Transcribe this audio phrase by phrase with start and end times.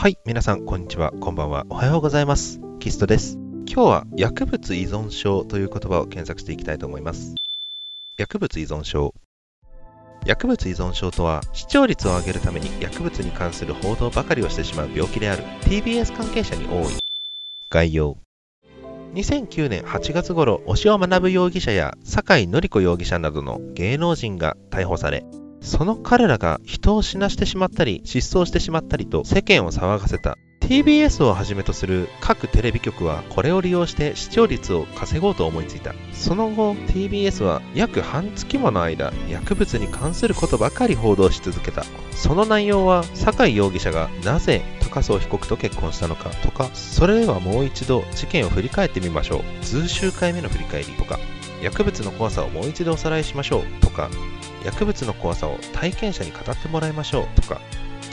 [0.00, 2.58] はい、皆さん、こんにちは、こんばんは、おはようございます。
[2.78, 3.36] キストです。
[3.66, 7.34] 今日は薬物依存症という言葉を検索していきたいと思います。
[8.16, 9.12] 薬物依存症。
[10.24, 16.94] 薬物依存症とは、視聴率を上げるために薬物に関する報道ばかりをしてしまう病気である TBS 関係者に多い。
[17.68, 18.16] 概要。
[19.12, 25.26] 2009年8月頃、押尾学容疑者や酒井紀子容疑者などの芸能人が逮捕され、
[25.60, 30.38] その彼らが人を死なしてしまったり、失踪してしまったりと世間を騒がせた。
[30.60, 35.94] TBS をはじめとする各テレビ局はこれを利用して視聴率を稼ごうと思いついた。
[36.12, 41.84] その後、TBS は約半月もの間、薬物に関することばかり報道し続けた。
[42.12, 49.64] その内容は、酒井容疑者がなぜ高荘被告と結婚したのかとか、それではもう一度事件を振り返ってみましょう。
[49.64, 51.18] 数週回目の振り返りとか、
[51.62, 54.10] 薬物の怖さをもう一度おさらいしましょうとか、
[54.64, 57.60] 薬物の怖さを体験者に語ってもらいましょうとか、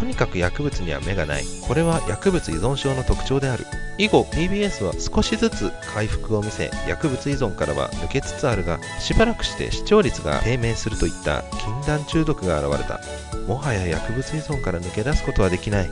[0.00, 1.44] とにかく薬物には目がない。
[1.66, 3.66] これは薬物依存症の特徴である。
[3.98, 13.00] 以後、TBS は少しずつ回復を見せ、薬物依存からは抜けつつあるが、しばらくして視聴率が低迷するといった禁断中毒が現れた。
[13.46, 15.90] もはや薬物依存から抜け出すことはできない。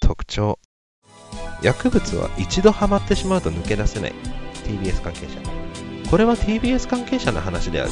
[0.00, 0.60] 特徴。
[1.62, 4.12] 薬物は一度ハマってしまうと抜け出せない。
[4.64, 5.40] TBS 関係者。
[6.08, 7.90] これは TBS 関係者の話である。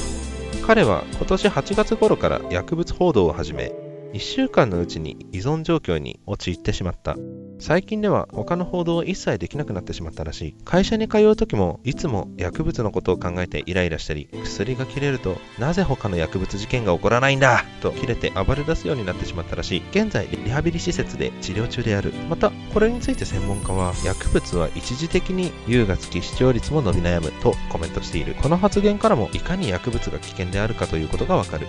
[0.69, 3.73] 彼は今年8月頃から薬物報道を始め、
[4.15, 7.17] 1週間のうちに依存状況に陥ってしまった。
[7.61, 10.57] 最近では他の報道を一切できなくなってしまったらしい。
[10.65, 17.65] 会社に通う時もいつも薬物のことを考えてイライラしたり、薬が切れるとなぜ他の薬物事件が起こらないんだ？
[17.83, 19.83] と切れて暴れ出すようになってしまったらしい。
[19.91, 22.15] 現在リハビリ施設で治療中である。
[22.31, 28.37] また、これについて専門家は薬物は一時的に優がつき視聴率も伸び悩むとコメントしている。
[28.37, 31.67] この発言からもいかに薬物が危険であるかということがわかる。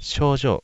[0.00, 0.62] 症状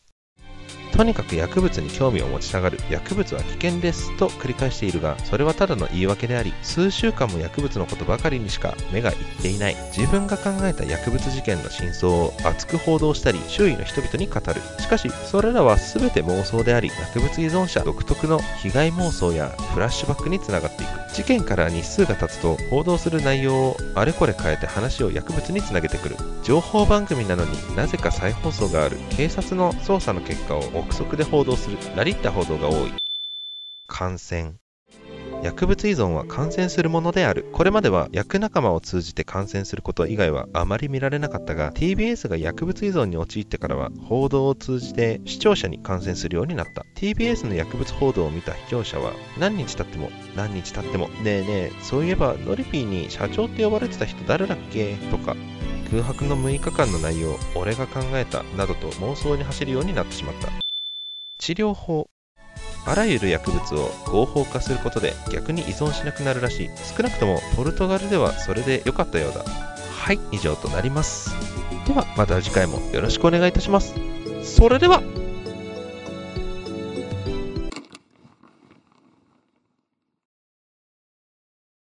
[0.97, 2.79] とにかく薬物に興味を持ちたがる。
[2.89, 9.77] 薬物は危険ですと繰り返しているがそれはただの言い訳であり数週間も薬物のことばかりにしか目がいっていない。
[9.97, 14.61] 自分が考えた薬物事件の真相を熱く報道したり周囲の人々に語る。
[14.81, 21.04] しかしそれらは全て妄想であり薬物依存者独特の被害妄想やフラッシュバックにつながっていく。
[21.15, 26.17] 事件から日数が経つと報道する内容をあれこれ変えて話を薬物につなげてくる。
[26.43, 28.99] 情報番組なのになぜか再放送がある。
[29.11, 31.79] 警察の捜査の結果を憶測で報道する。
[31.95, 32.93] ラリった報道が多い。
[33.87, 34.55] 感染。
[35.45, 37.45] 薬物依存は感染するものである。
[37.53, 46.87] これまでは薬仲間を通じて感染すること以外はあまり見られなかったが TBS が薬物依存に陥ってからは報道を通じて視聴者に感染するようになった。
[46.97, 54.95] TBS の薬物報道を見た視聴者は何日経っても何日経ってもねえねえそういえばノリピーに社長って呼ばれてた人誰だっけ？
[55.11, 55.37] とか
[55.91, 60.49] 空白の6日間の内容俺が考えたなどと妄想に走るようになってしまった。
[61.37, 62.09] 治療法
[62.87, 66.71] あらゆる薬物を合法化することで逆に依存しなくなるらしい。
[66.97, 69.43] 少なくともポルトガルではそれで良かったようだ。
[69.43, 71.31] はい以上となります。
[71.87, 73.95] ではまた次回もよろしくお願いいたします。
[74.43, 75.03] それでは